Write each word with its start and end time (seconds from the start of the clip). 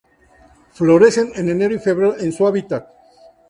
Florecen 0.73 1.31
en 1.35 1.47
enero 1.49 1.75
y 1.75 1.77
febrero 1.77 2.17
en 2.17 2.31
su 2.33 2.47
hábitat. 2.47 2.87